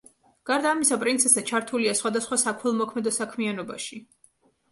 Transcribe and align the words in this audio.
გარდა 0.49 0.69
ამისა, 0.75 0.95
პრინცესა 1.03 1.43
ჩართულია 1.49 1.93
სხვადასხვა 1.99 2.39
საქველმოქმედო 2.45 3.13
საქმიანობაში. 3.21 4.01